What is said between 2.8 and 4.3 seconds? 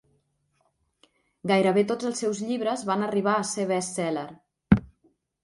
van arribar a ser best-seller.